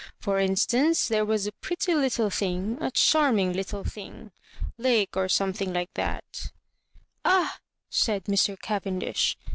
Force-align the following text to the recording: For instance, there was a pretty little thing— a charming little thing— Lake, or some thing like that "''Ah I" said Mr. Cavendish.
For 0.19 0.39
instance, 0.39 1.07
there 1.07 1.23
was 1.23 1.45
a 1.45 1.51
pretty 1.51 1.93
little 1.93 2.31
thing— 2.31 2.75
a 2.81 2.89
charming 2.89 3.53
little 3.53 3.83
thing— 3.83 4.31
Lake, 4.79 5.15
or 5.15 5.29
some 5.29 5.53
thing 5.53 5.73
like 5.73 5.93
that 5.93 6.51
"''Ah 7.23 7.57
I" 7.57 7.57
said 7.91 8.23
Mr. 8.23 8.59
Cavendish. 8.59 9.37